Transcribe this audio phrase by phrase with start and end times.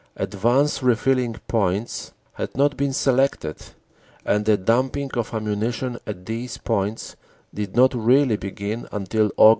[0.15, 3.55] Advance refilling points had not been selected,
[4.25, 7.15] and the dumping of ammunition at these points
[7.53, 9.49] did not really begin until Aug.